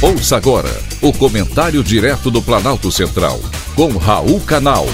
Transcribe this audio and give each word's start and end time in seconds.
Ouça 0.00 0.36
agora 0.36 0.70
o 1.02 1.12
comentário 1.12 1.82
direto 1.82 2.30
do 2.30 2.40
Planalto 2.40 2.88
Central, 2.88 3.40
com 3.74 3.88
Raul 3.96 4.40
Canal. 4.42 4.86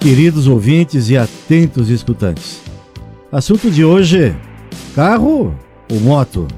Queridos 0.00 0.46
ouvintes 0.46 1.10
e 1.10 1.16
atentos 1.18 1.90
escutantes. 1.90 2.62
Assunto 3.30 3.70
de 3.70 3.84
hoje: 3.84 4.34
carro 4.94 5.54
ou 5.92 6.00
moto? 6.00 6.48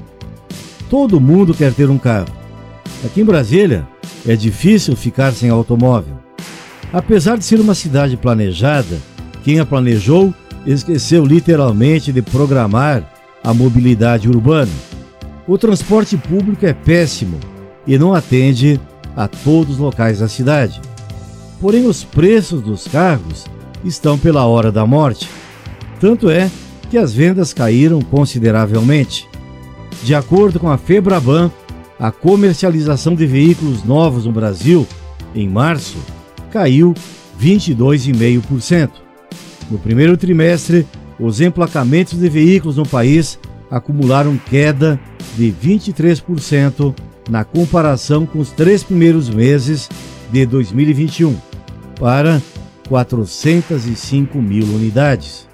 Todo 0.89 1.19
mundo 1.19 1.53
quer 1.53 1.73
ter 1.73 1.89
um 1.89 1.97
carro. 1.97 2.33
Aqui 3.03 3.19
em 3.19 3.25
Brasília 3.25 3.85
é 4.25 4.33
difícil 4.33 4.95
ficar 4.95 5.33
sem 5.33 5.49
automóvel. 5.49 6.17
Apesar 6.93 7.37
de 7.37 7.43
ser 7.43 7.59
uma 7.59 7.75
cidade 7.75 8.15
planejada, 8.15 8.97
quem 9.43 9.59
a 9.59 9.65
planejou 9.65 10.33
esqueceu 10.67 11.25
literalmente 11.25 12.11
de 12.11 12.21
programar 12.21 13.03
a 13.43 13.53
mobilidade 13.53 14.27
urbana. 14.27 14.71
O 15.47 15.57
transporte 15.57 16.17
público 16.17 16.65
é 16.65 16.73
péssimo 16.73 17.39
e 17.87 17.97
não 17.97 18.13
atende 18.13 18.79
a 19.15 19.27
todos 19.27 19.75
os 19.75 19.79
locais 19.79 20.19
da 20.19 20.27
cidade. 20.27 20.81
Porém, 21.61 21.87
os 21.87 22.03
preços 22.03 22.61
dos 22.61 22.85
carros 22.87 23.45
estão 23.83 24.17
pela 24.17 24.45
hora 24.45 24.71
da 24.71 24.85
morte. 24.85 25.27
Tanto 25.99 26.29
é 26.29 26.51
que 26.89 26.97
as 26.97 27.13
vendas 27.13 27.53
caíram 27.53 28.01
consideravelmente. 28.01 29.27
De 30.03 30.13
acordo 30.13 30.59
com 30.59 30.69
a 30.69 30.77
Febraban, 30.77 31.49
a 31.99 32.11
comercialização 32.11 33.15
de 33.15 33.25
veículos 33.25 33.83
novos 33.83 34.25
no 34.25 34.31
Brasil, 34.31 34.85
em 35.33 35.47
março, 35.47 35.97
caiu 36.51 36.93
22,5%. 37.41 39.06
No 39.69 39.77
primeiro 39.77 40.15
trimestre, 40.15 40.87
os 41.19 41.41
emplacamentos 41.41 42.19
de 42.19 42.29
veículos 42.29 42.77
no 42.77 42.85
país 42.85 43.39
acumularam 43.69 44.37
queda 44.37 44.99
de 45.35 45.53
23% 45.63 46.95
na 47.29 47.43
comparação 47.43 48.25
com 48.25 48.39
os 48.39 48.51
três 48.51 48.83
primeiros 48.83 49.29
meses 49.29 49.89
de 50.31 50.45
2021, 50.45 51.35
para 51.99 52.41
405 52.87 54.41
mil 54.41 54.65
unidades. 54.67 55.47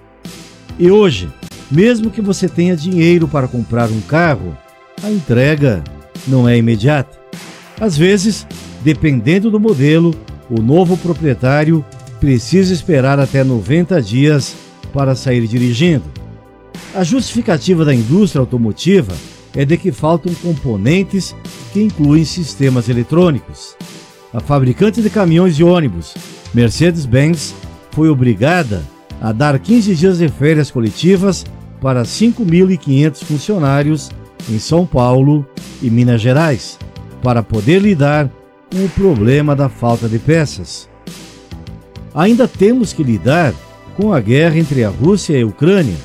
E 0.78 0.92
hoje, 0.92 1.30
mesmo 1.72 2.12
que 2.12 2.22
você 2.22 2.48
tenha 2.48 2.76
dinheiro 2.76 3.28
para 3.28 3.48
comprar 3.48 3.90
um 3.90 4.02
carro, 4.02 4.56
a 5.04 5.09
entrega 5.09 5.84
não 6.28 6.48
é 6.48 6.58
imediata. 6.58 7.18
Às 7.80 7.98
vezes, 7.98 8.48
dependendo 8.84 9.50
do 9.50 9.59
modelo, 9.59 10.14
o 10.50 10.62
novo 10.62 10.96
proprietário 10.98 11.84
precisa 12.24 12.72
esperar 12.72 13.20
até 13.20 13.44
90 13.44 14.02
dias 14.02 14.56
para 14.94 15.14
sair 15.14 15.46
dirigindo. 15.46 16.06
A 16.96 17.04
justificativa 17.04 17.84
da 17.84 17.94
indústria 17.94 18.40
automotiva 18.40 19.14
é 19.54 19.66
de 19.66 19.76
que 19.76 19.92
faltam 19.92 20.34
componentes 20.36 21.36
que 21.74 21.84
incluem 21.84 22.24
sistemas 22.24 22.88
eletrônicos. 22.88 23.76
A 24.34 24.40
fabricante 24.40 25.02
de 25.02 25.10
caminhões 25.10 25.60
e 25.60 25.66
ônibus, 25.66 26.14
Mercedes-Benz, 26.54 27.54
foi 27.92 28.08
obrigada 28.08 28.84
a 29.20 29.34
dar 29.34 29.60
15 29.60 29.94
dias 29.94 30.20
de 30.20 30.30
férias 30.30 30.72
coletivas 30.72 31.46
para 31.82 32.04
5.500 32.04 33.22
funcionários 33.26 34.10
em 34.50 34.60
São 34.60 34.86
Paulo 34.86 35.46
e 35.82 35.90
Minas 35.90 36.22
Gerais, 36.22 36.80
para 37.22 37.44
poder 37.44 37.82
lidar 37.82 38.32
com 38.72 38.86
o 38.86 38.90
problema 38.92 39.54
da 39.54 39.68
falta 39.68 40.08
de 40.08 40.20
peças 40.20 40.93
ainda 42.14 42.47
temos 42.47 42.94
que 42.94 43.03
lidar 43.03 43.53
com 43.95 44.14
a 44.14 44.19
guerra 44.19 44.58
entre 44.58 44.83
a 44.83 44.89
Rússia 44.89 45.38
e 45.38 45.42
a 45.42 45.45
Ucrânia, 45.45 45.95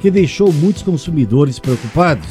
que 0.00 0.10
deixou 0.10 0.52
muitos 0.52 0.82
consumidores 0.82 1.58
preocupados, 1.58 2.28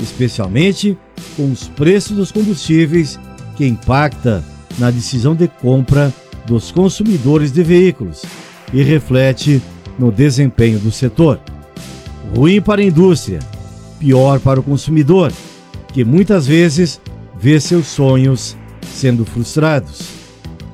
especialmente 0.00 0.96
com 1.36 1.50
os 1.50 1.68
preços 1.68 2.16
dos 2.16 2.32
combustíveis, 2.32 3.18
que 3.56 3.66
impacta 3.66 4.44
na 4.78 4.90
decisão 4.90 5.34
de 5.34 5.46
compra 5.46 6.12
dos 6.46 6.70
consumidores 6.70 7.52
de 7.52 7.62
veículos 7.62 8.22
e 8.72 8.82
reflete 8.82 9.62
no 9.98 10.10
desempenho 10.10 10.78
do 10.78 10.90
setor. 10.90 11.38
Ruim 12.34 12.60
para 12.60 12.80
a 12.80 12.84
indústria, 12.84 13.40
pior 13.98 14.40
para 14.40 14.58
o 14.58 14.62
consumidor, 14.62 15.32
que 15.92 16.04
muitas 16.04 16.46
vezes 16.46 17.00
vê 17.38 17.60
seus 17.60 17.86
sonhos 17.86 18.56
sendo 18.82 19.24
frustrados. 19.24 20.08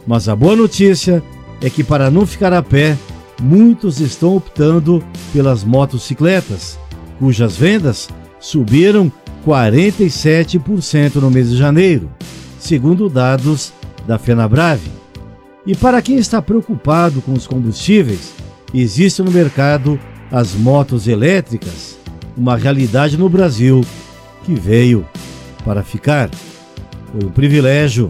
Mas 0.06 0.28
a 0.28 0.36
boa 0.36 0.56
notícia 0.56 1.22
é 1.22 1.37
que, 1.68 1.82
para 1.82 2.10
não 2.10 2.26
ficar 2.26 2.52
a 2.52 2.62
pé, 2.62 2.96
muitos 3.40 4.00
estão 4.00 4.36
optando 4.36 5.02
pelas 5.32 5.64
motocicletas, 5.64 6.78
cujas 7.18 7.56
vendas 7.56 8.08
subiram 8.40 9.10
47% 9.46 11.16
no 11.16 11.30
mês 11.30 11.50
de 11.50 11.56
janeiro, 11.56 12.10
segundo 12.58 13.08
dados 13.08 13.72
da 14.06 14.18
FenaBrave. 14.18 14.90
E 15.66 15.74
para 15.74 16.00
quem 16.00 16.16
está 16.16 16.40
preocupado 16.40 17.20
com 17.20 17.32
os 17.32 17.46
combustíveis, 17.46 18.32
existe 18.72 19.22
no 19.22 19.30
mercado 19.30 19.98
as 20.30 20.54
motos 20.54 21.08
elétricas, 21.08 21.98
uma 22.36 22.56
realidade 22.56 23.16
no 23.16 23.28
Brasil 23.28 23.84
que 24.44 24.54
veio 24.54 25.06
para 25.64 25.82
ficar. 25.82 26.30
Foi 27.12 27.28
um 27.28 27.30
privilégio 27.30 28.08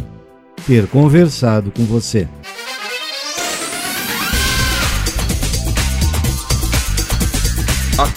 ter 0.66 0.86
conversado 0.86 1.70
com 1.70 1.84
você. 1.84 2.28